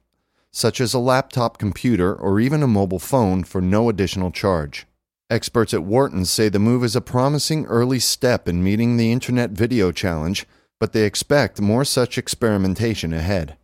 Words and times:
such 0.52 0.80
as 0.80 0.94
a 0.94 0.98
laptop 0.98 1.58
computer 1.58 2.14
or 2.14 2.40
even 2.40 2.62
a 2.62 2.66
mobile 2.66 2.98
phone, 2.98 3.44
for 3.44 3.60
no 3.60 3.88
additional 3.88 4.30
charge. 4.30 4.86
Experts 5.30 5.72
at 5.72 5.84
Wharton 5.84 6.24
say 6.24 6.48
the 6.48 6.58
move 6.58 6.82
is 6.82 6.96
a 6.96 7.00
promising 7.00 7.66
early 7.66 8.00
step 8.00 8.48
in 8.48 8.64
meeting 8.64 8.96
the 8.96 9.12
Internet 9.12 9.50
Video 9.50 9.92
Challenge, 9.92 10.44
but 10.80 10.92
they 10.92 11.04
expect 11.04 11.60
more 11.60 11.84
such 11.84 12.18
experimentation 12.18 13.12
ahead. 13.12 13.56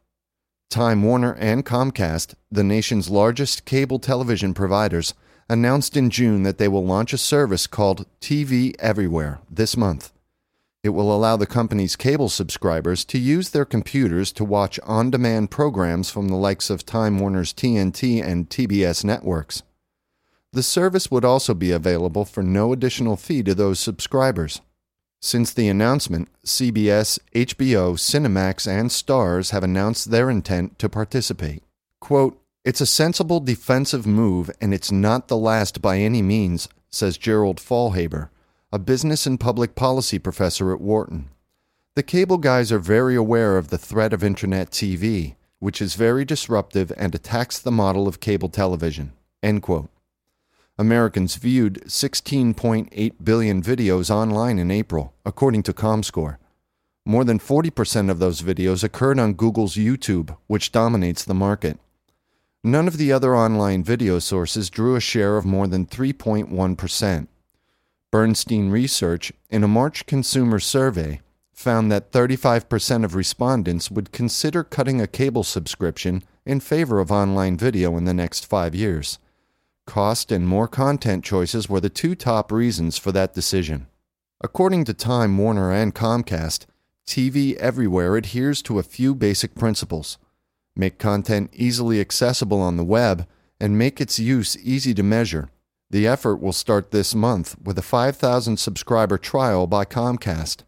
Time 0.70 1.02
Warner 1.02 1.34
and 1.34 1.64
Comcast, 1.64 2.34
the 2.50 2.64
nation's 2.64 3.10
largest 3.10 3.64
cable 3.64 3.98
television 3.98 4.54
providers, 4.54 5.14
announced 5.48 5.96
in 5.96 6.10
June 6.10 6.42
that 6.42 6.58
they 6.58 6.68
will 6.68 6.84
launch 6.84 7.12
a 7.12 7.18
service 7.18 7.66
called 7.66 8.06
TV 8.20 8.74
Everywhere 8.78 9.40
this 9.50 9.76
month. 9.76 10.12
It 10.86 10.90
will 10.90 11.12
allow 11.12 11.36
the 11.36 11.48
company's 11.48 11.96
cable 11.96 12.28
subscribers 12.28 13.04
to 13.06 13.18
use 13.18 13.50
their 13.50 13.64
computers 13.64 14.30
to 14.30 14.44
watch 14.44 14.78
on 14.84 15.10
demand 15.10 15.50
programs 15.50 16.10
from 16.10 16.28
the 16.28 16.36
likes 16.36 16.70
of 16.70 16.86
Time 16.86 17.18
Warner's 17.18 17.52
TNT 17.52 18.24
and 18.24 18.48
TBS 18.48 19.02
networks. 19.02 19.64
The 20.52 20.62
service 20.62 21.10
would 21.10 21.24
also 21.24 21.54
be 21.54 21.72
available 21.72 22.24
for 22.24 22.44
no 22.44 22.72
additional 22.72 23.16
fee 23.16 23.42
to 23.42 23.52
those 23.52 23.80
subscribers. 23.80 24.60
Since 25.20 25.52
the 25.52 25.66
announcement, 25.66 26.28
CBS, 26.44 27.18
HBO, 27.34 27.98
Cinemax, 27.98 28.68
and 28.68 28.88
Starz 28.90 29.50
have 29.50 29.64
announced 29.64 30.12
their 30.12 30.30
intent 30.30 30.78
to 30.78 30.88
participate. 30.88 31.64
Quote, 32.00 32.40
It's 32.64 32.80
a 32.80 32.86
sensible 32.86 33.40
defensive 33.40 34.06
move, 34.06 34.52
and 34.60 34.72
it's 34.72 34.92
not 34.92 35.26
the 35.26 35.36
last 35.36 35.82
by 35.82 35.98
any 35.98 36.22
means, 36.22 36.68
says 36.90 37.18
Gerald 37.18 37.56
Faulhaber, 37.56 38.28
a 38.72 38.78
business 38.78 39.26
and 39.26 39.38
public 39.38 39.74
policy 39.74 40.18
professor 40.18 40.72
at 40.72 40.80
Wharton. 40.80 41.28
The 41.94 42.02
cable 42.02 42.38
guys 42.38 42.72
are 42.72 42.78
very 42.78 43.14
aware 43.14 43.56
of 43.56 43.68
the 43.68 43.78
threat 43.78 44.12
of 44.12 44.24
Internet 44.24 44.70
TV, 44.70 45.36
which 45.60 45.80
is 45.80 45.94
very 45.94 46.24
disruptive 46.24 46.92
and 46.96 47.14
attacks 47.14 47.58
the 47.58 47.70
model 47.70 48.08
of 48.08 48.20
cable 48.20 48.48
television. 48.48 49.12
Americans 50.78 51.36
viewed 51.36 51.82
16.8 51.86 53.12
billion 53.22 53.62
videos 53.62 54.10
online 54.10 54.58
in 54.58 54.70
April, 54.70 55.14
according 55.24 55.62
to 55.62 55.72
ComScore. 55.72 56.36
More 57.06 57.24
than 57.24 57.38
40% 57.38 58.10
of 58.10 58.18
those 58.18 58.42
videos 58.42 58.82
occurred 58.82 59.20
on 59.20 59.34
Google's 59.34 59.76
YouTube, 59.76 60.36
which 60.48 60.72
dominates 60.72 61.24
the 61.24 61.34
market. 61.34 61.78
None 62.64 62.88
of 62.88 62.98
the 62.98 63.12
other 63.12 63.36
online 63.36 63.84
video 63.84 64.18
sources 64.18 64.68
drew 64.68 64.96
a 64.96 65.00
share 65.00 65.36
of 65.36 65.46
more 65.46 65.68
than 65.68 65.86
3.1%. 65.86 67.28
Bernstein 68.16 68.70
Research, 68.70 69.30
in 69.50 69.62
a 69.62 69.68
March 69.68 70.06
consumer 70.06 70.58
survey, 70.58 71.20
found 71.52 71.92
that 71.92 72.12
35% 72.12 73.04
of 73.04 73.14
respondents 73.14 73.90
would 73.90 74.10
consider 74.10 74.64
cutting 74.64 75.02
a 75.02 75.06
cable 75.06 75.44
subscription 75.44 76.22
in 76.46 76.58
favor 76.58 76.98
of 76.98 77.12
online 77.12 77.58
video 77.58 77.94
in 77.98 78.06
the 78.06 78.14
next 78.14 78.46
five 78.46 78.74
years. 78.74 79.18
Cost 79.84 80.32
and 80.32 80.48
more 80.48 80.66
content 80.66 81.26
choices 81.26 81.68
were 81.68 81.78
the 81.78 81.90
two 81.90 82.14
top 82.14 82.50
reasons 82.50 82.96
for 82.96 83.12
that 83.12 83.34
decision. 83.34 83.86
According 84.40 84.84
to 84.84 84.94
Time 84.94 85.36
Warner 85.36 85.70
and 85.70 85.94
Comcast, 85.94 86.64
TV 87.06 87.54
Everywhere 87.56 88.16
adheres 88.16 88.62
to 88.62 88.78
a 88.78 88.82
few 88.82 89.14
basic 89.14 89.54
principles 89.54 90.16
make 90.74 90.98
content 90.98 91.50
easily 91.52 92.00
accessible 92.00 92.62
on 92.62 92.78
the 92.78 92.84
web, 92.98 93.26
and 93.60 93.76
make 93.76 94.00
its 94.00 94.18
use 94.18 94.56
easy 94.56 94.94
to 94.94 95.02
measure. 95.02 95.50
The 95.90 96.06
effort 96.06 96.36
will 96.36 96.52
start 96.52 96.90
this 96.90 97.14
month 97.14 97.56
with 97.62 97.78
a 97.78 97.82
5,000 97.82 98.56
subscriber 98.56 99.18
trial 99.18 99.66
by 99.66 99.84
Comcast. 99.84 100.62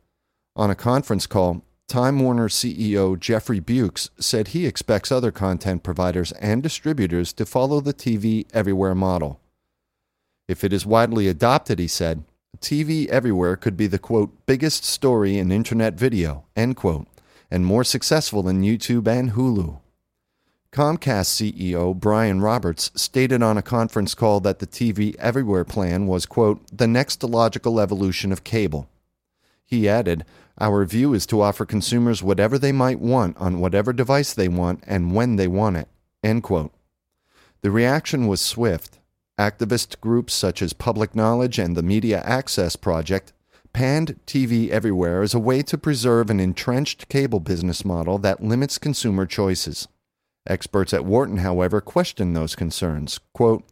On 0.54 0.70
a 0.70 0.76
conference 0.76 1.26
call, 1.26 1.64
Time 1.88 2.20
Warner 2.20 2.48
CEO 2.48 3.18
Jeffrey 3.18 3.60
Bewkes 3.60 4.10
said 4.20 4.48
he 4.48 4.66
expects 4.66 5.10
other 5.10 5.32
content 5.32 5.82
providers 5.82 6.32
and 6.32 6.62
distributors 6.62 7.32
to 7.32 7.46
follow 7.46 7.80
the 7.80 7.94
TV 7.94 8.46
Everywhere 8.52 8.94
model. 8.94 9.40
If 10.46 10.62
it 10.62 10.72
is 10.72 10.86
widely 10.86 11.28
adopted, 11.28 11.78
he 11.78 11.88
said, 11.88 12.24
TV 12.60 13.06
Everywhere 13.08 13.56
could 13.56 13.76
be 13.76 13.86
the 13.86 13.98
quote, 13.98 14.46
biggest 14.46 14.84
story 14.84 15.38
in 15.38 15.50
internet 15.50 15.94
video, 15.94 16.44
end 16.54 16.76
quote, 16.76 17.06
and 17.50 17.64
more 17.64 17.84
successful 17.84 18.42
than 18.42 18.62
YouTube 18.62 19.06
and 19.06 19.32
Hulu. 19.32 19.80
Comcast 20.70 21.30
CEO 21.30 21.94
Brian 21.94 22.42
Roberts 22.42 22.90
stated 22.94 23.42
on 23.42 23.56
a 23.56 23.62
conference 23.62 24.14
call 24.14 24.40
that 24.40 24.58
the 24.58 24.66
TV 24.66 25.16
Everywhere 25.16 25.64
plan 25.64 26.06
was, 26.06 26.26
quote, 26.26 26.60
the 26.70 26.86
next 26.86 27.24
logical 27.24 27.80
evolution 27.80 28.32
of 28.32 28.44
cable. 28.44 28.86
He 29.64 29.88
added, 29.88 30.26
Our 30.60 30.84
view 30.84 31.14
is 31.14 31.24
to 31.26 31.40
offer 31.40 31.64
consumers 31.64 32.22
whatever 32.22 32.58
they 32.58 32.72
might 32.72 33.00
want 33.00 33.38
on 33.38 33.60
whatever 33.60 33.94
device 33.94 34.34
they 34.34 34.48
want 34.48 34.84
and 34.86 35.14
when 35.14 35.36
they 35.36 35.48
want 35.48 35.78
it. 35.78 35.88
End 36.22 36.42
quote. 36.42 36.72
The 37.62 37.70
reaction 37.70 38.26
was 38.26 38.42
swift. 38.42 38.98
Activist 39.38 40.00
groups 40.00 40.34
such 40.34 40.60
as 40.60 40.74
Public 40.74 41.14
Knowledge 41.14 41.58
and 41.58 41.76
the 41.76 41.82
Media 41.82 42.20
Access 42.26 42.76
Project 42.76 43.32
panned 43.72 44.20
TV 44.26 44.68
Everywhere 44.68 45.22
as 45.22 45.32
a 45.32 45.38
way 45.38 45.62
to 45.62 45.78
preserve 45.78 46.28
an 46.28 46.40
entrenched 46.40 47.08
cable 47.08 47.40
business 47.40 47.86
model 47.86 48.18
that 48.18 48.42
limits 48.42 48.76
consumer 48.76 49.24
choices. 49.24 49.88
Experts 50.48 50.94
at 50.94 51.04
Wharton, 51.04 51.38
however, 51.38 51.81
question 51.81 52.32
those 52.32 52.56
concerns. 52.56 53.20
Quote, 53.32 53.64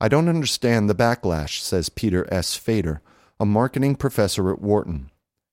I 0.00 0.08
don't 0.08 0.28
understand 0.28 0.88
the 0.88 0.94
backlash, 0.94 1.60
says 1.60 1.88
Peter 1.88 2.26
S. 2.32 2.56
Fader, 2.56 3.00
a 3.38 3.46
marketing 3.46 3.94
professor 3.96 4.50
at 4.50 4.60
Wharton. 4.60 5.10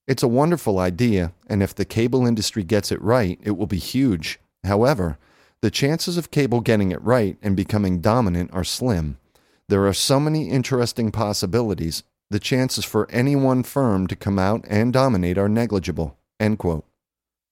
It's 0.07 0.23
a 0.23 0.27
wonderful 0.27 0.79
idea, 0.79 1.33
and 1.47 1.61
if 1.61 1.75
the 1.75 1.85
cable 1.85 2.25
industry 2.25 2.63
gets 2.63 2.91
it 2.91 3.01
right, 3.01 3.39
it 3.43 3.51
will 3.51 3.67
be 3.67 3.77
huge. 3.77 4.39
However, 4.63 5.19
the 5.61 5.69
chances 5.69 6.17
of 6.17 6.31
cable 6.31 6.61
getting 6.61 6.91
it 6.91 7.01
right 7.03 7.37
and 7.43 7.55
becoming 7.55 8.01
dominant 8.01 8.51
are 8.53 8.63
slim. 8.63 9.19
There 9.67 9.85
are 9.85 9.93
so 9.93 10.19
many 10.19 10.49
interesting 10.49 11.11
possibilities, 11.11 12.01
the 12.31 12.39
chances 12.39 12.85
for 12.85 13.09
any 13.11 13.35
one 13.35 13.61
firm 13.61 14.07
to 14.07 14.15
come 14.15 14.39
out 14.39 14.65
and 14.67 14.93
dominate 14.93 15.37
are 15.37 15.49
negligible. 15.49 16.17
End 16.39 16.57
quote. 16.57 16.85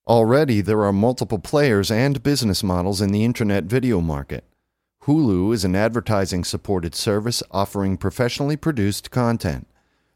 Already, 0.08 0.62
there 0.62 0.86
are 0.86 0.94
multiple 0.94 1.38
players 1.38 1.92
and 1.92 2.24
business 2.24 2.64
models 2.64 3.02
in 3.02 3.12
the 3.12 3.26
internet 3.26 3.66
video 3.66 4.00
market. 4.00 4.46
Hulu 5.04 5.54
is 5.54 5.66
an 5.66 5.76
advertising 5.76 6.46
supported 6.46 6.96
service 6.96 7.44
offering 7.52 7.98
professionally 7.98 8.56
produced 8.56 9.12
content. 9.12 9.68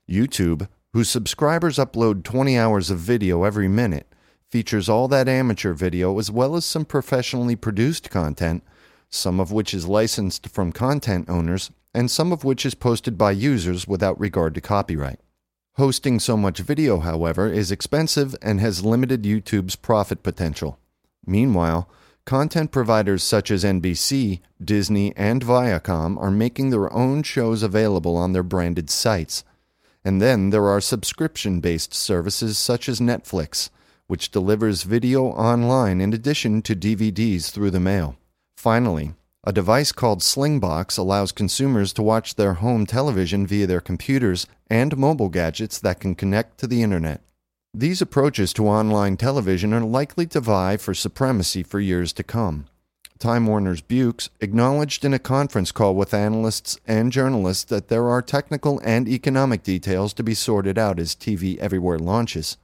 YouTube, 0.09 0.69
whose 0.93 1.09
subscribers 1.09 1.75
upload 1.75 2.23
20 2.23 2.57
hours 2.57 2.89
of 2.89 2.99
video 2.99 3.43
every 3.43 3.67
minute, 3.67 4.07
features 4.49 4.87
all 4.87 5.09
that 5.09 5.27
amateur 5.27 5.73
video 5.73 6.17
as 6.19 6.31
well 6.31 6.55
as 6.55 6.63
some 6.63 6.85
professionally 6.85 7.57
produced 7.57 8.09
content, 8.09 8.63
some 9.09 9.41
of 9.41 9.51
which 9.51 9.73
is 9.73 9.89
licensed 9.89 10.47
from 10.47 10.71
content 10.71 11.29
owners, 11.29 11.69
and 11.93 12.09
some 12.09 12.31
of 12.31 12.45
which 12.45 12.65
is 12.65 12.75
posted 12.75 13.17
by 13.17 13.31
users 13.31 13.89
without 13.89 14.17
regard 14.17 14.55
to 14.55 14.61
copyright. 14.61 15.19
Hosting 15.75 16.19
so 16.19 16.35
much 16.35 16.59
video, 16.59 16.99
however, 16.99 17.47
is 17.47 17.71
expensive 17.71 18.35
and 18.41 18.59
has 18.59 18.83
limited 18.83 19.23
YouTube's 19.23 19.77
profit 19.77 20.21
potential. 20.21 20.77
Meanwhile, 21.25 21.89
content 22.25 22.71
providers 22.71 23.23
such 23.23 23.49
as 23.49 23.63
NBC, 23.63 24.41
Disney, 24.61 25.15
and 25.15 25.41
Viacom 25.41 26.17
are 26.21 26.29
making 26.29 26.71
their 26.71 26.91
own 26.91 27.23
shows 27.23 27.63
available 27.63 28.17
on 28.17 28.33
their 28.33 28.43
branded 28.43 28.89
sites. 28.89 29.45
And 30.03 30.21
then 30.21 30.49
there 30.49 30.67
are 30.67 30.81
subscription 30.81 31.61
based 31.61 31.93
services 31.93 32.57
such 32.57 32.89
as 32.89 32.99
Netflix, 32.99 33.69
which 34.07 34.31
delivers 34.31 34.83
video 34.83 35.27
online 35.27 36.01
in 36.01 36.11
addition 36.11 36.61
to 36.63 36.75
DVDs 36.75 37.49
through 37.49 37.71
the 37.71 37.79
mail. 37.79 38.17
Finally, 38.57 39.13
a 39.43 39.51
device 39.51 39.91
called 39.91 40.19
Slingbox 40.19 40.99
allows 40.99 41.31
consumers 41.31 41.93
to 41.93 42.03
watch 42.03 42.35
their 42.35 42.55
home 42.55 42.85
television 42.85 43.47
via 43.47 43.65
their 43.65 43.81
computers 43.81 44.45
and 44.69 44.95
mobile 44.95 45.29
gadgets 45.29 45.79
that 45.79 45.99
can 45.99 46.13
connect 46.13 46.59
to 46.59 46.67
the 46.67 46.83
internet. 46.83 47.21
These 47.73 48.01
approaches 48.01 48.53
to 48.53 48.67
online 48.67 49.17
television 49.17 49.73
are 49.73 49.81
likely 49.81 50.27
to 50.27 50.41
vie 50.41 50.77
for 50.77 50.93
supremacy 50.93 51.63
for 51.63 51.79
years 51.79 52.13
to 52.13 52.23
come. 52.23 52.67
Time 53.17 53.47
Warner's 53.47 53.81
Bewkes 53.81 54.29
acknowledged 54.41 55.05
in 55.05 55.13
a 55.13 55.19
conference 55.19 55.71
call 55.71 55.95
with 55.95 56.13
analysts 56.13 56.79
and 56.85 57.11
journalists 57.11 57.63
that 57.65 57.87
there 57.87 58.09
are 58.09 58.21
technical 58.21 58.79
and 58.83 59.07
economic 59.07 59.63
details 59.63 60.13
to 60.13 60.23
be 60.23 60.33
sorted 60.33 60.77
out 60.77 60.99
as 60.99 61.15
TV 61.15 61.57
Everywhere 61.57 61.99
launches. 61.99 62.57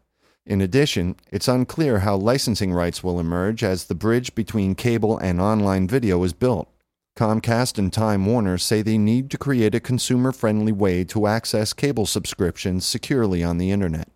In 0.48 0.62
addition, 0.62 1.18
it's 1.30 1.50
unclear 1.50 2.00
how 2.00 2.16
licensing 2.16 2.72
rights 2.72 3.04
will 3.04 3.20
emerge 3.20 3.66
as 3.66 3.84
the 3.84 3.96
bridge 3.96 4.34
between 4.34 4.76
cable 4.76 5.18
and 5.18 5.42
online 5.42 5.90
video 5.90 6.24
is 6.24 6.32
built. 6.32 6.70
Comcast 7.18 7.78
and 7.78 7.92
Time 7.92 8.26
Warner 8.26 8.58
say 8.58 8.82
they 8.82 8.98
need 8.98 9.30
to 9.32 9.38
create 9.38 9.76
a 9.76 9.82
consumer 9.82 10.32
friendly 10.32 10.72
way 10.72 11.04
to 11.04 11.28
access 11.28 11.74
cable 11.74 12.06
subscriptions 12.06 12.86
securely 12.86 13.44
on 13.44 13.58
the 13.58 13.72
Internet. 13.72 14.08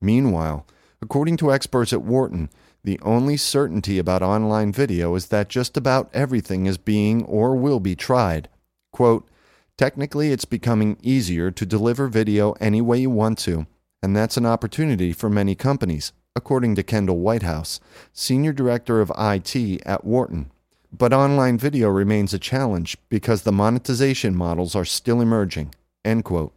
Meanwhile, 0.00 0.64
according 1.02 1.36
to 1.38 1.52
experts 1.52 1.92
at 1.92 2.02
Wharton, 2.02 2.50
the 2.84 3.00
only 3.02 3.36
certainty 3.36 3.98
about 3.98 4.22
online 4.22 4.70
video 4.70 5.16
is 5.16 5.26
that 5.26 5.48
just 5.48 5.76
about 5.76 6.08
everything 6.14 6.66
is 6.66 6.78
being 6.78 7.24
or 7.24 7.56
will 7.56 7.80
be 7.80 7.96
tried. 7.96 8.48
Quote, 8.92 9.28
Technically, 9.76 10.30
it's 10.30 10.44
becoming 10.44 10.98
easier 11.02 11.50
to 11.50 11.66
deliver 11.66 12.06
video 12.06 12.52
any 12.60 12.80
way 12.80 12.98
you 12.98 13.10
want 13.10 13.38
to, 13.38 13.66
and 14.02 14.14
that's 14.14 14.36
an 14.36 14.46
opportunity 14.46 15.12
for 15.12 15.28
many 15.28 15.54
companies, 15.54 16.12
according 16.36 16.74
to 16.76 16.82
Kendall 16.82 17.18
Whitehouse, 17.18 17.80
Senior 18.12 18.52
Director 18.52 19.00
of 19.00 19.12
IT 19.18 19.82
at 19.84 20.04
Wharton. 20.04 20.50
But 20.96 21.12
online 21.12 21.58
video 21.58 21.88
remains 21.88 22.32
a 22.32 22.38
challenge 22.38 22.96
because 23.08 23.42
the 23.42 23.52
monetization 23.52 24.34
models 24.34 24.74
are 24.74 24.84
still 24.84 25.20
emerging. 25.20 25.74
End 26.04 26.24
quote. 26.24 26.54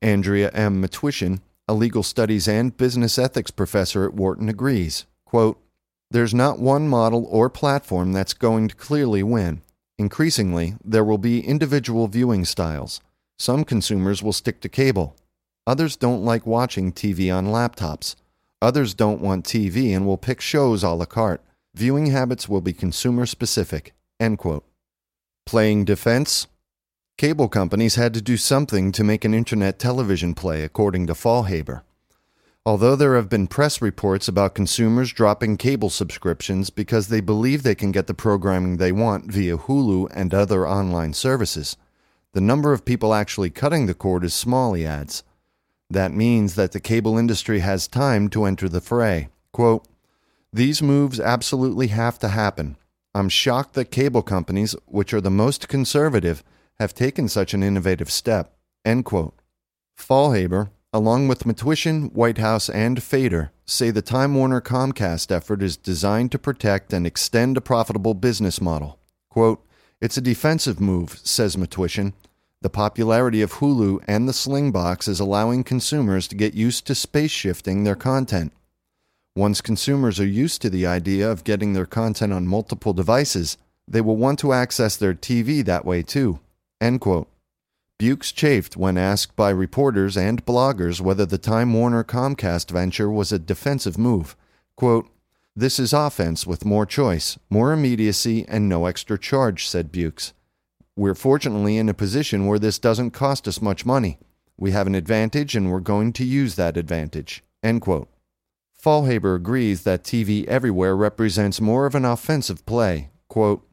Andrea 0.00 0.50
M. 0.52 0.82
Matwyshyn, 0.82 1.40
a 1.66 1.74
legal 1.74 2.02
studies 2.02 2.48
and 2.48 2.76
business 2.76 3.18
ethics 3.18 3.50
professor 3.50 4.04
at 4.04 4.14
Wharton, 4.14 4.48
agrees. 4.48 5.04
Quote, 5.26 5.60
There's 6.10 6.32
not 6.32 6.58
one 6.58 6.88
model 6.88 7.26
or 7.28 7.50
platform 7.50 8.12
that's 8.12 8.32
going 8.32 8.68
to 8.68 8.76
clearly 8.76 9.22
win. 9.22 9.62
Increasingly, 9.98 10.76
there 10.82 11.04
will 11.04 11.18
be 11.18 11.44
individual 11.44 12.06
viewing 12.06 12.44
styles. 12.44 13.00
Some 13.38 13.64
consumers 13.64 14.22
will 14.22 14.32
stick 14.32 14.60
to 14.60 14.68
cable. 14.68 15.16
Others 15.68 15.96
don't 15.96 16.24
like 16.24 16.46
watching 16.46 16.92
TV 16.92 17.30
on 17.30 17.48
laptops. 17.48 18.16
Others 18.62 18.94
don't 18.94 19.20
want 19.20 19.44
TV 19.44 19.94
and 19.94 20.06
will 20.06 20.16
pick 20.16 20.40
shows 20.40 20.82
a 20.82 20.88
la 20.92 21.04
carte. 21.04 21.42
Viewing 21.74 22.06
habits 22.06 22.48
will 22.48 22.62
be 22.62 22.72
consumer 22.72 23.26
specific. 23.26 23.92
End 24.18 24.38
quote. 24.38 24.64
Playing 25.44 25.84
defense? 25.84 26.46
Cable 27.18 27.50
companies 27.50 27.96
had 27.96 28.14
to 28.14 28.22
do 28.22 28.38
something 28.38 28.92
to 28.92 29.04
make 29.04 29.26
an 29.26 29.34
internet 29.34 29.78
television 29.78 30.32
play, 30.32 30.64
according 30.64 31.06
to 31.06 31.12
Faulhaber. 31.12 31.82
Although 32.64 32.96
there 32.96 33.16
have 33.16 33.28
been 33.28 33.46
press 33.46 33.82
reports 33.82 34.26
about 34.26 34.54
consumers 34.54 35.12
dropping 35.12 35.58
cable 35.58 35.90
subscriptions 35.90 36.70
because 36.70 37.08
they 37.08 37.20
believe 37.20 37.62
they 37.62 37.74
can 37.74 37.92
get 37.92 38.06
the 38.06 38.14
programming 38.14 38.78
they 38.78 38.90
want 38.90 39.30
via 39.30 39.58
Hulu 39.58 40.08
and 40.14 40.32
other 40.32 40.66
online 40.66 41.12
services, 41.12 41.76
the 42.32 42.40
number 42.40 42.72
of 42.72 42.86
people 42.86 43.12
actually 43.12 43.50
cutting 43.50 43.84
the 43.84 43.92
cord 43.92 44.24
is 44.24 44.32
small, 44.32 44.72
he 44.72 44.86
adds. 44.86 45.24
That 45.90 46.12
means 46.12 46.54
that 46.54 46.72
the 46.72 46.80
cable 46.80 47.16
industry 47.16 47.60
has 47.60 47.88
time 47.88 48.28
to 48.30 48.44
enter 48.44 48.68
the 48.68 48.80
fray. 48.80 49.28
Quote, 49.52 49.86
These 50.52 50.82
moves 50.82 51.18
absolutely 51.18 51.88
have 51.88 52.18
to 52.18 52.28
happen. 52.28 52.76
I'm 53.14 53.30
shocked 53.30 53.74
that 53.74 53.90
cable 53.90 54.22
companies, 54.22 54.76
which 54.86 55.14
are 55.14 55.20
the 55.20 55.30
most 55.30 55.68
conservative, 55.68 56.44
have 56.78 56.94
taken 56.94 57.28
such 57.28 57.54
an 57.54 57.62
innovative 57.62 58.10
step. 58.10 58.54
End 58.84 59.04
quote. 59.04 59.34
Faulhaber, 59.98 60.70
along 60.92 61.26
with 61.26 61.44
Matwyshyn, 61.44 62.12
Whitehouse, 62.12 62.68
and 62.68 63.02
Fader, 63.02 63.50
say 63.66 63.90
the 63.90 64.02
Time 64.02 64.34
Warner 64.34 64.60
Comcast 64.60 65.32
effort 65.32 65.62
is 65.62 65.76
designed 65.76 66.32
to 66.32 66.38
protect 66.38 66.92
and 66.92 67.06
extend 67.06 67.56
a 67.56 67.62
profitable 67.62 68.14
business 68.14 68.60
model. 68.60 68.98
Quote, 69.30 69.66
It's 70.00 70.16
a 70.16 70.22
defensive 70.22 70.80
move, 70.80 71.18
says 71.24 71.56
Matwyshyn. 71.56 72.12
The 72.60 72.70
popularity 72.70 73.40
of 73.40 73.54
Hulu 73.54 74.02
and 74.08 74.28
the 74.28 74.32
Slingbox 74.32 75.06
is 75.06 75.20
allowing 75.20 75.62
consumers 75.62 76.26
to 76.26 76.34
get 76.34 76.54
used 76.54 76.86
to 76.86 76.94
space 76.94 77.30
shifting 77.30 77.84
their 77.84 77.94
content. 77.94 78.52
Once 79.36 79.60
consumers 79.60 80.18
are 80.18 80.26
used 80.26 80.60
to 80.62 80.70
the 80.70 80.84
idea 80.84 81.30
of 81.30 81.44
getting 81.44 81.72
their 81.72 81.86
content 81.86 82.32
on 82.32 82.48
multiple 82.48 82.92
devices, 82.92 83.56
they 83.86 84.00
will 84.00 84.16
want 84.16 84.40
to 84.40 84.52
access 84.52 84.96
their 84.96 85.14
TV 85.14 85.64
that 85.64 85.84
way 85.84 86.02
too. 86.02 86.40
End 86.80 87.00
quote. 87.00 87.28
Bewkes 88.00 88.34
chafed 88.34 88.76
when 88.76 88.98
asked 88.98 89.36
by 89.36 89.50
reporters 89.50 90.16
and 90.16 90.44
bloggers 90.44 91.00
whether 91.00 91.26
the 91.26 91.38
Time 91.38 91.72
Warner 91.72 92.02
Comcast 92.02 92.72
venture 92.72 93.08
was 93.08 93.30
a 93.30 93.38
defensive 93.38 93.96
move. 93.96 94.36
Quote, 94.74 95.08
This 95.54 95.78
is 95.78 95.92
offense 95.92 96.44
with 96.44 96.64
more 96.64 96.86
choice, 96.86 97.38
more 97.48 97.72
immediacy, 97.72 98.44
and 98.48 98.68
no 98.68 98.86
extra 98.86 99.16
charge, 99.16 99.68
said 99.68 99.92
Bewkes. 99.92 100.32
We're 100.98 101.14
fortunately 101.14 101.76
in 101.76 101.88
a 101.88 101.94
position 101.94 102.46
where 102.46 102.58
this 102.58 102.80
doesn't 102.80 103.12
cost 103.12 103.46
us 103.46 103.62
much 103.62 103.86
money. 103.86 104.18
We 104.56 104.72
have 104.72 104.88
an 104.88 104.96
advantage 104.96 105.54
and 105.54 105.70
we're 105.70 105.78
going 105.78 106.12
to 106.14 106.24
use 106.24 106.56
that 106.56 106.76
advantage. 106.76 107.44
End 107.62 107.82
quote. 107.82 108.08
Faulhaber 108.84 109.36
agrees 109.36 109.84
that 109.84 110.02
TV 110.02 110.44
Everywhere 110.46 110.96
represents 110.96 111.60
more 111.60 111.86
of 111.86 111.94
an 111.94 112.04
offensive 112.04 112.66
play. 112.66 113.10
Quote, 113.28 113.64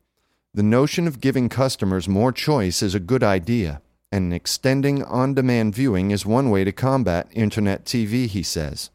the 0.54 0.62
notion 0.62 1.07
of 1.07 1.19
giving 1.19 1.50
customers 1.50 2.07
more 2.07 2.31
choice 2.31 2.83
is 2.83 2.94
a 2.94 3.00
good 3.00 3.24
idea, 3.24 3.81
and 4.12 4.31
extending 4.31 5.04
on 5.04 5.33
demand 5.33 5.74
viewing 5.74 6.12
is 6.12 6.27
one 6.27 6.51
way 6.51 6.63
to 6.63 6.72
combat 6.72 7.27
Internet 7.31 7.86
TV, 7.86 8.27
he 8.27 8.44
says. 8.44 8.92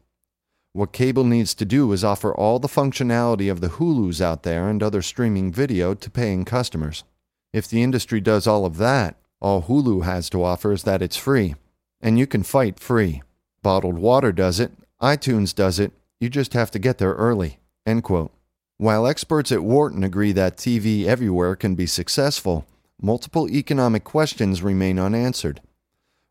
What 0.71 0.93
cable 0.93 1.25
needs 1.25 1.53
to 1.55 1.65
do 1.65 1.91
is 1.91 2.05
offer 2.05 2.33
all 2.33 2.59
the 2.59 2.69
functionality 2.69 3.51
of 3.51 3.59
the 3.59 3.71
Hulus 3.71 4.21
out 4.21 4.43
there 4.43 4.69
and 4.69 4.81
other 4.81 5.01
streaming 5.01 5.51
video 5.51 5.93
to 5.95 6.09
paying 6.09 6.45
customers. 6.45 7.03
If 7.53 7.67
the 7.67 7.83
industry 7.83 8.21
does 8.21 8.47
all 8.47 8.65
of 8.65 8.77
that, 8.77 9.15
all 9.41 9.63
Hulu 9.63 10.03
has 10.03 10.29
to 10.29 10.43
offer 10.43 10.71
is 10.71 10.83
that 10.83 11.01
it's 11.01 11.17
free, 11.17 11.55
and 11.99 12.17
you 12.17 12.25
can 12.25 12.43
fight 12.43 12.79
free. 12.79 13.21
Bottled 13.61 13.97
water 13.97 14.31
does 14.31 14.59
it, 14.59 14.71
iTunes 15.01 15.53
does 15.53 15.79
it, 15.79 15.91
you 16.19 16.29
just 16.29 16.53
have 16.53 16.71
to 16.71 16.79
get 16.79 16.97
there 16.97 17.13
early. 17.13 17.59
End 17.85 18.03
quote. 18.03 18.31
While 18.77 19.05
experts 19.05 19.51
at 19.51 19.63
Wharton 19.63 20.03
agree 20.03 20.31
that 20.31 20.57
TV 20.57 21.05
everywhere 21.05 21.55
can 21.55 21.75
be 21.75 21.85
successful, 21.85 22.65
multiple 23.01 23.49
economic 23.49 24.03
questions 24.03 24.63
remain 24.63 24.97
unanswered. 24.97 25.61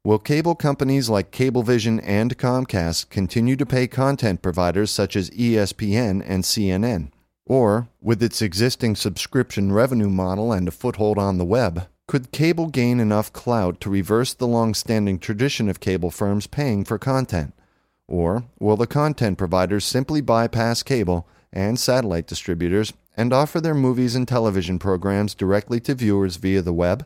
Will 0.05 0.19
cable 0.19 0.55
companies 0.55 1.11
like 1.11 1.31
Cablevision 1.31 2.01
and 2.03 2.39
Comcast 2.39 3.11
continue 3.11 3.57
to 3.57 3.67
pay 3.67 3.87
content 3.87 4.41
providers 4.41 4.91
such 4.91 5.15
as 5.15 5.29
ESPN 5.31 6.25
and 6.27 6.45
CNN? 6.45 7.11
Or, 7.51 7.89
with 8.01 8.23
its 8.23 8.41
existing 8.43 8.95
subscription 8.95 9.73
revenue 9.73 10.09
model 10.09 10.53
and 10.53 10.69
a 10.69 10.71
foothold 10.71 11.19
on 11.19 11.37
the 11.37 11.45
web, 11.45 11.89
could 12.07 12.31
cable 12.31 12.69
gain 12.69 13.01
enough 13.01 13.33
clout 13.33 13.81
to 13.81 13.91
reverse 13.91 14.33
the 14.33 14.47
long 14.47 14.73
standing 14.73 15.19
tradition 15.19 15.69
of 15.69 15.81
cable 15.81 16.13
firms 16.13 16.47
paying 16.47 16.85
for 16.85 16.97
content? 16.97 17.53
Or 18.07 18.45
will 18.61 18.77
the 18.77 18.87
content 18.87 19.37
providers 19.37 19.85
simply 19.85 20.21
bypass 20.21 20.85
cable 20.85 21.27
and 21.53 21.77
satellite 21.77 22.29
distributors 22.29 22.93
and 23.17 23.33
offer 23.33 23.61
their 23.61 23.75
movies 23.75 24.15
and 24.15 24.29
television 24.29 24.79
programs 24.79 25.35
directly 25.35 25.81
to 25.81 25.95
viewers 25.97 26.37
via 26.37 26.63
the 26.63 26.73
web? 26.73 27.05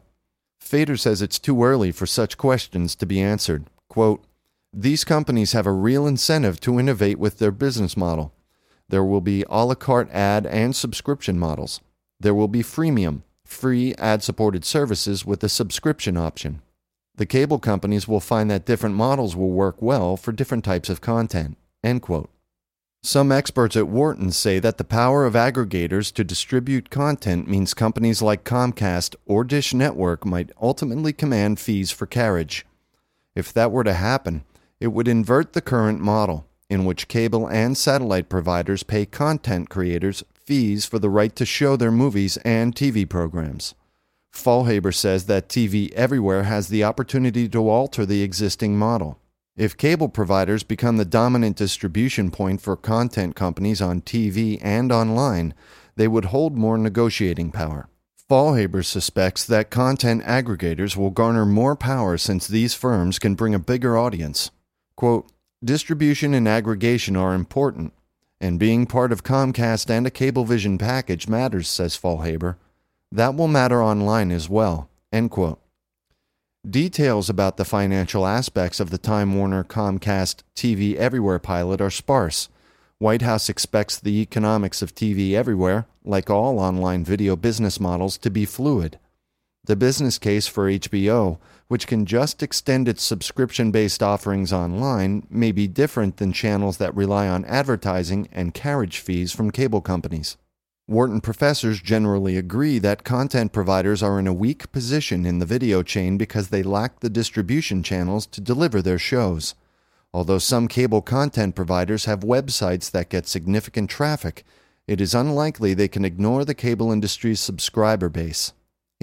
Fader 0.60 0.98
says 0.98 1.22
it's 1.22 1.38
too 1.38 1.64
early 1.64 1.90
for 1.90 2.04
such 2.04 2.36
questions 2.36 2.94
to 2.96 3.06
be 3.06 3.18
answered. 3.18 3.64
Quote, 3.88 4.22
These 4.74 5.04
companies 5.04 5.52
have 5.52 5.66
a 5.66 5.72
real 5.72 6.06
incentive 6.06 6.60
to 6.60 6.78
innovate 6.78 7.18
with 7.18 7.38
their 7.38 7.50
business 7.50 7.96
model. 7.96 8.33
There 8.94 9.02
will 9.02 9.20
be 9.20 9.44
a 9.50 9.64
la 9.64 9.74
carte 9.74 10.08
ad 10.12 10.46
and 10.46 10.76
subscription 10.76 11.36
models. 11.36 11.80
There 12.20 12.32
will 12.32 12.46
be 12.46 12.62
freemium, 12.62 13.22
free 13.44 13.92
ad 13.96 14.22
supported 14.22 14.64
services 14.64 15.24
with 15.24 15.42
a 15.42 15.48
subscription 15.48 16.16
option. 16.16 16.62
The 17.16 17.26
cable 17.26 17.58
companies 17.58 18.06
will 18.06 18.20
find 18.20 18.48
that 18.52 18.66
different 18.66 18.94
models 18.94 19.34
will 19.34 19.50
work 19.50 19.82
well 19.82 20.16
for 20.16 20.30
different 20.30 20.64
types 20.64 20.88
of 20.88 21.00
content. 21.00 21.56
End 21.82 22.02
quote. 22.02 22.30
Some 23.02 23.32
experts 23.32 23.74
at 23.74 23.88
Wharton 23.88 24.30
say 24.30 24.60
that 24.60 24.78
the 24.78 24.84
power 24.84 25.26
of 25.26 25.34
aggregators 25.34 26.12
to 26.12 26.22
distribute 26.22 26.88
content 26.88 27.48
means 27.48 27.74
companies 27.74 28.22
like 28.22 28.44
Comcast 28.44 29.16
or 29.26 29.42
Dish 29.42 29.74
Network 29.74 30.24
might 30.24 30.52
ultimately 30.62 31.12
command 31.12 31.58
fees 31.58 31.90
for 31.90 32.06
carriage. 32.06 32.64
If 33.34 33.52
that 33.54 33.72
were 33.72 33.82
to 33.82 33.94
happen, 33.94 34.44
it 34.78 34.92
would 34.92 35.08
invert 35.08 35.52
the 35.52 35.60
current 35.60 35.98
model, 35.98 36.46
in 36.68 36.84
which 36.84 37.08
cable 37.08 37.46
and 37.48 37.76
satellite 37.76 38.28
providers 38.28 38.82
pay 38.82 39.06
content 39.06 39.68
creators 39.68 40.24
fees 40.44 40.84
for 40.84 40.98
the 40.98 41.10
right 41.10 41.34
to 41.36 41.46
show 41.46 41.76
their 41.76 41.90
movies 41.90 42.36
and 42.38 42.74
TV 42.74 43.08
programs. 43.08 43.74
Faulhaber 44.32 44.94
says 44.94 45.26
that 45.26 45.48
TV 45.48 45.92
Everywhere 45.92 46.42
has 46.42 46.68
the 46.68 46.84
opportunity 46.84 47.48
to 47.48 47.68
alter 47.68 48.04
the 48.04 48.22
existing 48.22 48.76
model. 48.76 49.18
If 49.56 49.76
cable 49.76 50.08
providers 50.08 50.64
become 50.64 50.96
the 50.96 51.04
dominant 51.04 51.56
distribution 51.56 52.32
point 52.32 52.60
for 52.60 52.76
content 52.76 53.36
companies 53.36 53.80
on 53.80 54.00
TV 54.00 54.58
and 54.60 54.90
online, 54.90 55.54
they 55.94 56.08
would 56.08 56.26
hold 56.26 56.56
more 56.56 56.76
negotiating 56.76 57.52
power. 57.52 57.88
Faulhaber 58.28 58.84
suspects 58.84 59.44
that 59.44 59.70
content 59.70 60.24
aggregators 60.24 60.96
will 60.96 61.10
garner 61.10 61.46
more 61.46 61.76
power 61.76 62.18
since 62.18 62.48
these 62.48 62.74
firms 62.74 63.20
can 63.20 63.34
bring 63.34 63.54
a 63.54 63.60
bigger 63.60 63.96
audience. 63.96 64.50
Quote, 64.96 65.30
Distribution 65.64 66.34
and 66.34 66.46
aggregation 66.46 67.16
are 67.16 67.34
important, 67.34 67.92
and 68.40 68.58
being 68.58 68.86
part 68.86 69.12
of 69.12 69.24
Comcast 69.24 69.88
and 69.88 70.06
a 70.06 70.10
Cablevision 70.10 70.78
package 70.78 71.26
matters, 71.26 71.68
says 71.68 71.96
Faulhaber. 71.96 72.56
That 73.10 73.34
will 73.34 73.48
matter 73.48 73.82
online 73.82 74.30
as 74.30 74.48
well. 74.48 74.90
End 75.12 75.30
quote. 75.30 75.60
Details 76.68 77.30
about 77.30 77.56
the 77.56 77.64
financial 77.64 78.26
aspects 78.26 78.80
of 78.80 78.90
the 78.90 78.98
Time 78.98 79.34
Warner 79.34 79.64
Comcast 79.64 80.42
TV 80.54 80.96
Everywhere 80.96 81.38
pilot 81.38 81.80
are 81.80 81.90
sparse, 81.90 82.48
Whitehouse 82.98 83.48
expects 83.48 83.98
the 83.98 84.20
economics 84.20 84.80
of 84.80 84.94
TV 84.94 85.32
everywhere, 85.32 85.86
like 86.04 86.30
all 86.30 86.58
online 86.58 87.04
video 87.04 87.36
business 87.36 87.80
models, 87.80 88.16
to 88.18 88.30
be 88.30 88.44
fluid. 88.44 88.98
The 89.64 89.76
business 89.76 90.18
case 90.18 90.46
for 90.46 90.70
HBO, 90.70 91.38
which 91.68 91.86
can 91.86 92.06
just 92.06 92.42
extend 92.42 92.88
its 92.88 93.02
subscription 93.02 93.70
based 93.70 94.02
offerings 94.02 94.52
online, 94.52 95.26
may 95.30 95.52
be 95.52 95.66
different 95.66 96.18
than 96.18 96.32
channels 96.32 96.78
that 96.78 96.94
rely 96.94 97.26
on 97.26 97.44
advertising 97.46 98.28
and 98.32 98.54
carriage 98.54 98.98
fees 98.98 99.32
from 99.32 99.50
cable 99.50 99.80
companies. 99.80 100.36
Wharton 100.86 101.22
professors 101.22 101.80
generally 101.80 102.36
agree 102.36 102.78
that 102.78 103.04
content 103.04 103.52
providers 103.52 104.02
are 104.02 104.18
in 104.18 104.26
a 104.26 104.34
weak 104.34 104.70
position 104.70 105.24
in 105.24 105.38
the 105.38 105.46
video 105.46 105.82
chain 105.82 106.18
because 106.18 106.48
they 106.48 106.62
lack 106.62 107.00
the 107.00 107.08
distribution 107.08 107.82
channels 107.82 108.26
to 108.26 108.42
deliver 108.42 108.82
their 108.82 108.98
shows. 108.98 109.54
Although 110.12 110.38
some 110.38 110.68
cable 110.68 111.00
content 111.00 111.54
providers 111.54 112.04
have 112.04 112.20
websites 112.20 112.90
that 112.90 113.08
get 113.08 113.26
significant 113.26 113.88
traffic, 113.88 114.44
it 114.86 115.00
is 115.00 115.14
unlikely 115.14 115.72
they 115.72 115.88
can 115.88 116.04
ignore 116.04 116.44
the 116.44 116.54
cable 116.54 116.92
industry's 116.92 117.40
subscriber 117.40 118.10
base. 118.10 118.52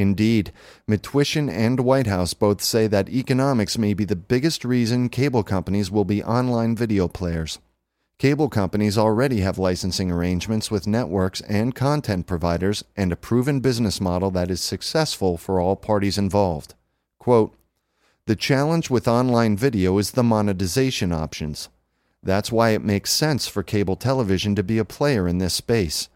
Indeed, 0.01 0.51
Matwyshyn 0.89 1.49
and 1.49 1.79
Whitehouse 1.79 2.33
both 2.33 2.61
say 2.61 2.87
that 2.87 3.09
economics 3.09 3.77
may 3.77 3.93
be 3.93 4.03
the 4.03 4.15
biggest 4.15 4.65
reason 4.65 5.09
cable 5.09 5.43
companies 5.43 5.91
will 5.91 6.05
be 6.05 6.23
online 6.23 6.75
video 6.75 7.07
players. 7.07 7.59
Cable 8.17 8.49
companies 8.49 8.97
already 8.97 9.41
have 9.41 9.57
licensing 9.57 10.11
arrangements 10.11 10.69
with 10.69 10.87
networks 10.87 11.41
and 11.41 11.75
content 11.75 12.27
providers 12.27 12.83
and 12.95 13.11
a 13.11 13.15
proven 13.15 13.59
business 13.59 14.01
model 14.01 14.31
that 14.31 14.51
is 14.51 14.61
successful 14.61 15.37
for 15.37 15.59
all 15.59 15.75
parties 15.75 16.17
involved. 16.17 16.73
Quote, 17.19 17.55
the 18.25 18.35
challenge 18.35 18.89
with 18.89 19.07
online 19.07 19.57
video 19.57 19.97
is 19.97 20.11
the 20.11 20.23
monetization 20.23 21.11
options. 21.11 21.69
That's 22.23 22.51
why 22.51 22.69
it 22.71 22.83
makes 22.83 23.11
sense 23.11 23.47
for 23.47 23.63
cable 23.63 23.95
television 23.95 24.55
to 24.55 24.63
be 24.63 24.77
a 24.77 24.85
player 24.85 25.27
in 25.27 25.39
this 25.39 25.55
space. 25.55 26.09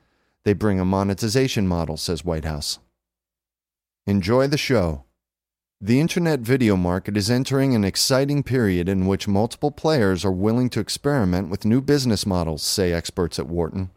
They 0.43 0.53
bring 0.53 0.79
a 0.79 0.85
monetization 0.85 1.67
model, 1.67 1.97
says 1.97 2.23
Whitehouse. 2.23 2.77
Enjoy 4.07 4.45
the 4.45 4.55
show. 4.55 5.03
The 5.81 5.99
internet 5.99 6.41
video 6.41 6.77
market 6.77 7.17
is 7.17 7.31
entering 7.31 7.73
an 7.73 7.83
exciting 7.83 8.43
period 8.43 8.87
in 8.87 9.07
which 9.07 9.27
multiple 9.27 9.71
players 9.71 10.23
are 10.23 10.31
willing 10.31 10.69
to 10.71 10.79
experiment 10.79 11.49
with 11.49 11.65
new 11.65 11.81
business 11.81 12.23
models, 12.23 12.61
say 12.61 12.93
experts 12.93 13.39
at 13.39 13.47
Wharton. 13.47 13.89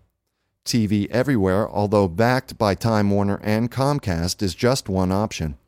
TV 0.64 1.10
everywhere, 1.10 1.68
although 1.68 2.08
backed 2.08 2.56
by 2.56 2.74
Time 2.74 3.10
Warner 3.10 3.38
and 3.42 3.70
Comcast, 3.70 4.40
is 4.40 4.54
just 4.54 4.88
one 4.88 5.12
option. 5.12 5.58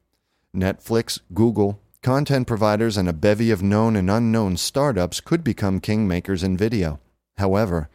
Netflix, 0.56 1.20
Google, 1.34 1.78
content 2.02 2.46
providers, 2.46 2.96
and 2.96 3.10
a 3.10 3.12
bevy 3.12 3.50
of 3.50 3.62
known 3.62 3.94
and 3.94 4.10
unknown 4.10 4.56
startups 4.56 5.20
could 5.20 5.44
become 5.44 5.82
kingmakers 5.82 6.42
in 6.42 6.56
video. 6.56 6.98
However, 7.36 7.90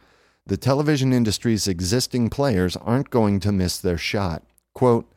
the 0.46 0.56
television 0.56 1.12
industry's 1.12 1.66
existing 1.66 2.30
players 2.30 2.76
aren't 2.76 3.10
going 3.10 3.40
to 3.40 3.50
miss 3.50 3.78
their 3.78 3.98
shot. 3.98 4.44
Quote, 4.72 5.10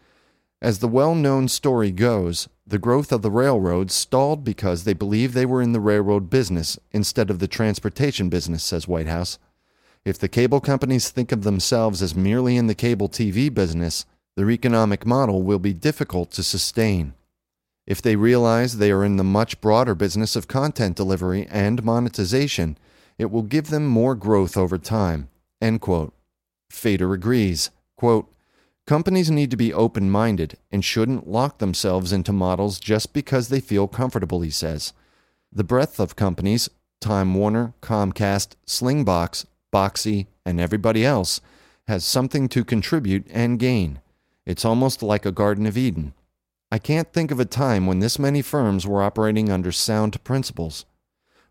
as 0.61 0.79
the 0.79 0.87
well 0.87 1.15
known 1.15 1.47
story 1.47 1.91
goes, 1.91 2.49
the 2.67 2.79
growth 2.79 3.11
of 3.11 3.21
the 3.21 3.31
railroads 3.31 3.93
stalled 3.93 4.43
because 4.43 4.83
they 4.83 4.93
believed 4.93 5.33
they 5.33 5.45
were 5.45 5.61
in 5.61 5.71
the 5.71 5.79
railroad 5.79 6.29
business 6.29 6.77
instead 6.91 7.29
of 7.29 7.39
the 7.39 7.47
transportation 7.47 8.29
business, 8.29 8.63
says 8.63 8.87
Whitehouse. 8.87 9.39
If 10.05 10.19
the 10.19 10.27
cable 10.27 10.59
companies 10.59 11.09
think 11.09 11.31
of 11.31 11.43
themselves 11.43 12.01
as 12.01 12.15
merely 12.15 12.57
in 12.57 12.67
the 12.67 12.75
cable 12.75 13.09
TV 13.09 13.53
business, 13.53 14.05
their 14.35 14.51
economic 14.51 15.05
model 15.05 15.43
will 15.43 15.59
be 15.59 15.73
difficult 15.73 16.31
to 16.31 16.43
sustain. 16.43 17.13
If 17.87 18.01
they 18.01 18.15
realize 18.15 18.77
they 18.77 18.91
are 18.91 19.03
in 19.03 19.17
the 19.17 19.23
much 19.23 19.59
broader 19.61 19.95
business 19.95 20.35
of 20.35 20.47
content 20.47 20.95
delivery 20.95 21.47
and 21.49 21.83
monetization, 21.83 22.77
it 23.17 23.31
will 23.31 23.41
give 23.41 23.69
them 23.69 23.87
more 23.87 24.15
growth 24.15 24.55
over 24.55 24.77
time. 24.77 25.29
End 25.61 25.81
quote. 25.81 26.13
Fader 26.69 27.13
agrees. 27.13 27.71
Quote, 27.97 28.31
Companies 28.89 29.29
need 29.29 29.51
to 29.51 29.55
be 29.55 29.71
open 29.71 30.09
minded 30.09 30.57
and 30.71 30.83
shouldn't 30.83 31.27
lock 31.27 31.59
themselves 31.59 32.11
into 32.11 32.33
models 32.33 32.79
just 32.79 33.13
because 33.13 33.49
they 33.49 33.59
feel 33.59 33.87
comfortable, 33.87 34.41
he 34.41 34.49
says. 34.49 34.93
The 35.51 35.63
breadth 35.63 35.99
of 35.99 36.15
companies, 36.15 36.71
Time 36.99 37.35
Warner, 37.35 37.75
Comcast, 37.83 38.55
Slingbox, 38.65 39.45
Boxee, 39.71 40.25
and 40.43 40.59
everybody 40.59 41.05
else, 41.05 41.39
has 41.87 42.03
something 42.03 42.49
to 42.49 42.65
contribute 42.65 43.27
and 43.29 43.59
gain. 43.59 43.99
It's 44.47 44.65
almost 44.65 45.03
like 45.03 45.23
a 45.23 45.31
Garden 45.31 45.67
of 45.67 45.77
Eden. 45.77 46.15
I 46.71 46.79
can't 46.79 47.13
think 47.13 47.29
of 47.29 47.39
a 47.39 47.45
time 47.45 47.85
when 47.85 47.99
this 47.99 48.17
many 48.17 48.41
firms 48.41 48.87
were 48.87 49.03
operating 49.03 49.51
under 49.51 49.71
sound 49.71 50.23
principles. 50.23 50.85